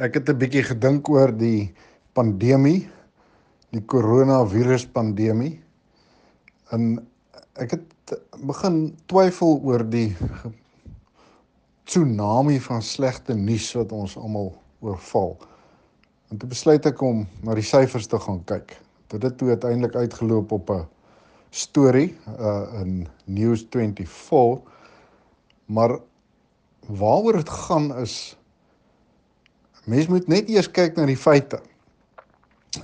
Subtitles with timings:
[0.00, 1.74] Ek het 'n bietjie gedink oor die
[2.16, 2.88] pandemie,
[3.68, 5.60] die koronavirus pandemie.
[6.72, 7.06] En
[7.60, 10.16] ek het begin twyfel oor die
[11.84, 15.36] tsunami van slegte nuus wat ons almal oorval.
[16.30, 18.72] En toe besluit ek om na die syfers te gaan kyk.
[19.12, 20.88] Dit het toe uiteindelik uitgeloop op 'n
[21.50, 24.64] storie uh in News24.
[25.66, 25.98] Maar
[26.86, 28.39] waaroor dit gaan is
[29.84, 31.60] mens moet net eers kyk na die feite.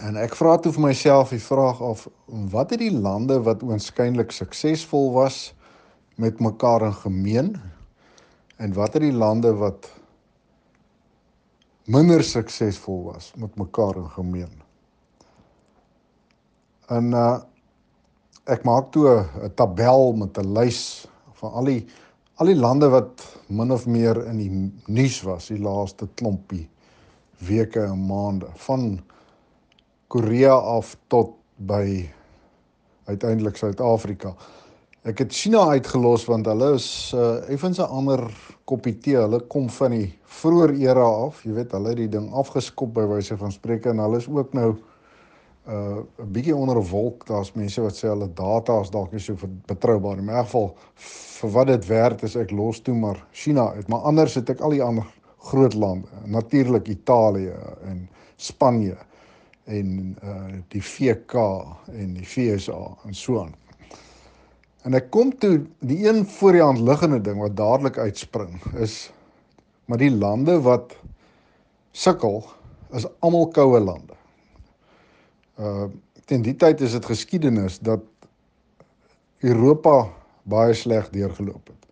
[0.02, 2.06] En ek vra toe vir myself die vraag of
[2.52, 5.52] wat het die lande wat oënskynlik suksesvol was
[6.18, 7.52] met mekaar in gemeen
[8.56, 9.86] en wat het die lande wat
[11.86, 14.54] minder suksesvol was met mekaar in gemeen.
[16.88, 17.36] En uh
[18.46, 21.86] ek maak toe 'n tabel met 'n lys van al die
[22.38, 24.52] al die lande wat min of meer in die
[24.86, 26.68] nuus was die laaste klompie
[27.38, 29.00] weke en maande van
[30.08, 32.08] Korea af tot by
[33.06, 34.34] uiteindelik Suid-Afrika.
[35.06, 38.26] Ek het China uitgelos want hulle is uh effens 'n ander
[38.64, 39.16] koppie tee.
[39.16, 41.44] Hulle kom van die vroeë era af.
[41.44, 44.52] Jy weet, hulle het die ding afgeskop by wyse van spreke en hulle is ook
[44.52, 44.76] nou
[45.68, 47.26] uh 'n bietjie onder 'n wolk.
[47.26, 50.22] Daar's mense wat sê hulle data is dalk nie so betroubaar nie.
[50.22, 50.74] In elk geval
[51.40, 53.88] vir wat dit werd is ek los toe maar China uit.
[53.88, 55.06] Maar anders het ek al die ander
[55.46, 57.54] groot lande, natuurlik Italië
[57.86, 58.96] en Spanje
[59.64, 61.34] en uh die VK
[61.90, 63.54] en die FSA en so aan.
[64.86, 69.08] En ek kom toe die een voor die hand liggende ding wat dadelik uitspring is
[69.86, 70.94] maar die lande wat
[71.94, 72.42] sukkel
[72.94, 74.14] is almal koue lande.
[75.58, 75.88] Uh
[76.26, 78.02] teen die tyd is dit geskiedenis dat
[79.46, 80.08] Europa
[80.42, 81.86] baie sleg deurgeloop het.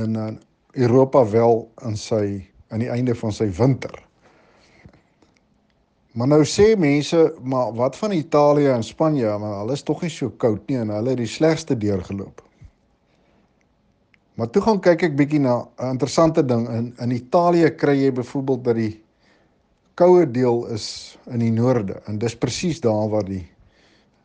[0.00, 0.30] En uh,
[0.72, 4.00] Europa wel in sy aan die einde van sy winter
[6.12, 9.38] Maar nou sê mense, maar wat van Italië en Spanje?
[9.38, 12.42] Maar hulle is tog nie so koud nie en hulle het die slegste deurgeloop.
[14.36, 18.12] Maar toe gaan kyk ek bietjie na 'n interessante ding in in Italië kry jy
[18.12, 19.02] byvoorbeeld dat die
[19.94, 23.48] koue deel is in die noorde en dis presies daar waar die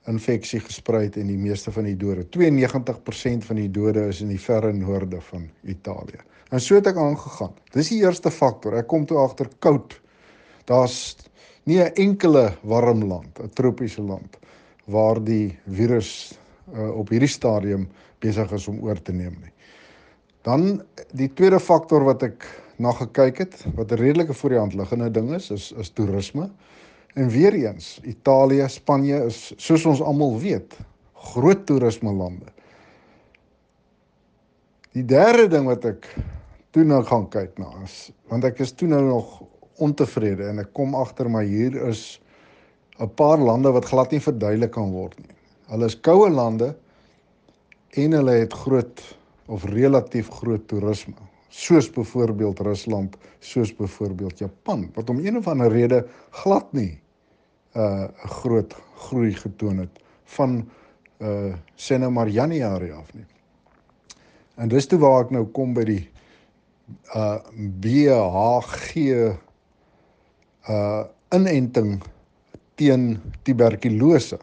[0.07, 2.25] infeksie gesprei het en die meeste van die dode.
[2.31, 6.21] 92% van die dode is in die verre noorde van Italië.
[6.49, 7.55] En so het ek aangegaan.
[7.75, 8.77] Dis die eerste faktor.
[8.79, 9.97] Ek kom toe agter koud.
[10.67, 11.17] Daar's
[11.67, 14.37] nie 'n enkele warm land, 'n tropiese land
[14.85, 16.39] waar die virus
[16.73, 17.87] uh, op hierdie stadium
[18.19, 19.51] besig is om oor te neem nie.
[20.41, 20.81] Dan
[21.11, 22.45] die tweede faktor wat ek
[22.79, 26.49] na gekyk het, wat 'n redelike voor die hand liggende ding is, is is toerisme.
[27.17, 30.75] En weer eens, Italië, Spanje is soos ons almal weet,
[31.31, 32.51] groot toerisme lande.
[34.93, 36.05] Die derde ding wat ek
[36.77, 37.95] toe nou gaan kyk na is,
[38.29, 39.31] want ek is toe nou nog
[39.81, 42.19] ontevrede en ek kom agter maar hier is
[43.01, 45.33] 'n paar lande wat glad nie verduidelik kan word nie.
[45.73, 46.75] Hulle is koue lande
[47.97, 49.01] en hulle het groot
[49.47, 51.17] of relatief groot toerisme,
[51.49, 57.01] soos byvoorbeeld Rusland, soos byvoorbeeld Japan, wat om een of ander rede glad nie
[57.77, 60.69] 'n uh, groot groei getoon het van
[61.21, 63.25] uh sê nou maar Januarie af nie.
[64.55, 66.09] En dis toe waar ek nou kom by die
[67.15, 67.37] uh
[67.81, 69.05] BHG
[70.69, 72.01] uh inenting
[72.75, 74.39] teen tuberkulose.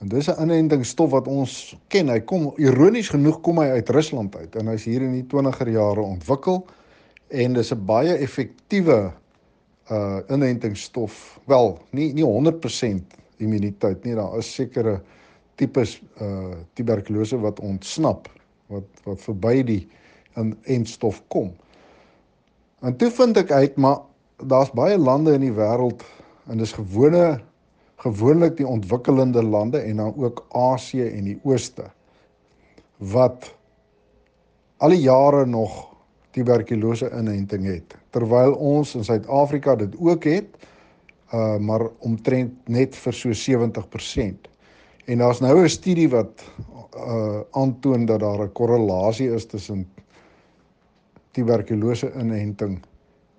[0.00, 2.08] En dis 'n inentingsstof wat ons ken.
[2.08, 5.68] Hy kom ironies genoeg kom hy uit Rusland uit en hy's hier in die 20er
[5.68, 6.66] jare ontwikkel
[7.28, 9.12] en dis 'n baie effektiewe
[9.90, 11.40] uh inentingsstof.
[11.50, 14.14] Wel, nie nie 100% immuniteit nie.
[14.14, 15.00] Daar is sekere
[15.60, 18.28] tipes uh tuberkulose wat ontsnap
[18.70, 19.82] wat wat verby die
[20.38, 21.52] inentstof kom.
[22.80, 24.00] En toe vind ek uit maar
[24.40, 26.04] daar's baie lande in die wêreld
[26.48, 27.40] en dis gewone
[28.00, 31.90] gewoonlik die ontwikkelende lande en dan ook Asië en die Ooste
[32.96, 33.50] wat
[34.80, 35.89] al die jare nog
[36.30, 40.68] tuberkulose inenting het terwyl ons in Suid-Afrika dit ook het
[41.34, 44.48] uh maar omtrent net vir so 70%.
[45.06, 46.42] En daar's nou 'n studie wat
[46.96, 49.86] uh aantoon dat daar 'n korrelasie is tussen
[51.30, 52.80] tuberkulose inenting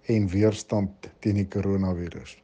[0.06, 2.42] en weerstand teen die koronavirus.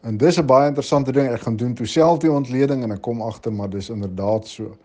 [0.00, 3.00] En dis 'n baie interessante ding ek gaan doen toe self die ontleding en ek
[3.00, 4.76] kom agter maar dis inderdaad so.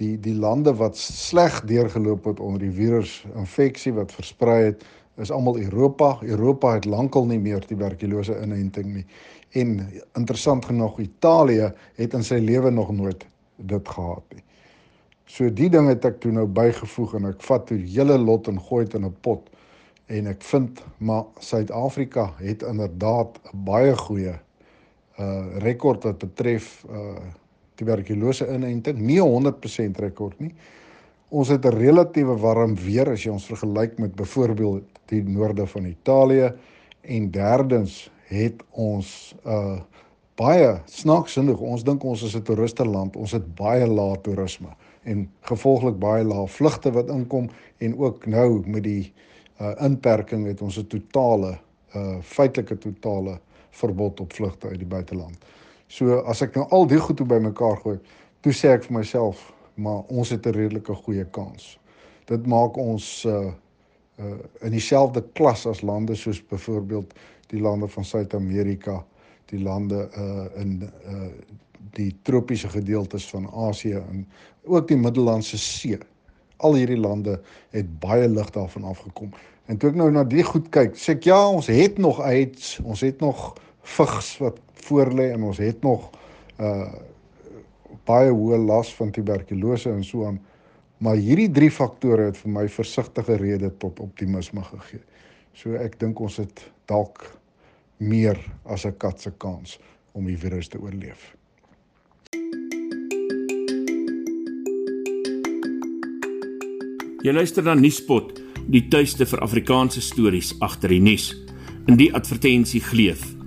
[0.00, 4.84] Die die lande wat sleg deurgeloop het onder die virus infeksie wat versprei het,
[5.20, 6.14] is almal Europa.
[6.24, 9.06] Europa het lankal nie meer tuberkulose inenting nie.
[9.52, 9.76] En
[10.16, 13.26] interessant genoeg Italië het in sy lewe nog nooit
[13.56, 14.44] dit gehad nie.
[15.30, 18.58] So die ding het ek toe nou bygevoeg en ek vat toe hele lot en
[18.60, 19.50] gooi dit in 'n pot
[20.10, 24.34] En ek vind maar Suid-Afrika het inderdaad 'n baie goeie
[25.20, 27.14] uh rekord wat betref uh
[27.80, 29.00] tuberkulose inenting.
[29.00, 30.54] Nie 'n 100% rekord nie.
[31.30, 35.84] Ons het 'n relatiewe warm weer as jy ons vergelyk met byvoorbeeld die noorde van
[35.86, 36.52] Italië
[37.00, 39.80] en derdens het ons uh
[40.40, 41.58] baie snaaksinnig.
[41.60, 43.16] Ons dink ons is 'n toeristeland.
[43.16, 44.72] Ons het baie lae toerisme
[45.02, 49.12] en gevolglik baie lae vlugte wat inkom en ook nou met die
[49.60, 51.58] uh inperking het ons 'n totale
[51.94, 53.40] uh feitelike totale
[53.70, 55.36] verbod op vlugte uit die buiteland.
[55.90, 57.96] So as ek nou al die goed bymekaar gooi,
[58.46, 59.42] toe sê ek vir myself,
[59.74, 61.78] maar ons het 'n redelike goeie kans.
[62.30, 63.50] Dit maak ons uh
[64.20, 67.14] uh in dieselfde klas as lande soos byvoorbeeld
[67.48, 69.04] die lande van Suid-Amerika,
[69.46, 71.32] die lande uh in uh
[71.96, 74.26] die tropiese gedeeltes van Asië en
[74.64, 75.98] ook die Middellandse See.
[76.56, 77.40] Al hierdie lande
[77.70, 79.32] het baie lig daarvan afgekom.
[79.66, 82.78] En toe ek nou na die goed kyk, sê ek ja, ons het nog uit,
[82.84, 86.10] ons het nog vigs wat voorlê en ons het nog
[86.58, 86.90] uh
[88.06, 90.38] baie hoë las van tuberkulose en so aan.
[91.04, 95.02] Maar hierdie drie faktore het vir my versigtige rede tot optimisme gegee.
[95.54, 97.22] So ek dink ons het dalk
[97.98, 99.78] meer as 'n kat se kans
[100.12, 101.36] om die virus te oorleef.
[107.22, 111.34] Jy luister na Nuuspot, die tuiste vir Afrikaanse stories agter die nuus.
[111.86, 113.39] In die advertensie gleef.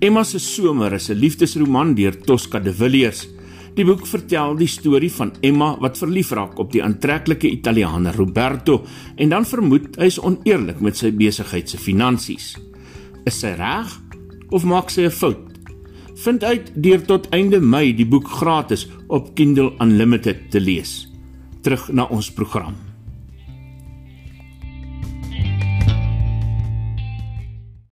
[0.00, 3.28] Emma se somer is 'n liefdesroman deur Tosca de Villiers.
[3.74, 8.84] Die boek vertel die storie van Emma wat verlief raak op die aantreklike Italiaaner Roberto
[9.16, 12.56] en dan vermoed hy is oneerlik met sy besigheid se finansies.
[13.26, 14.00] Is sy reg
[14.50, 15.58] of maak sy 'n fout?
[16.14, 21.08] Vind uit deur tot einde Mei die boek gratis op Kindle Unlimited te lees.
[21.62, 22.87] Terug na ons program.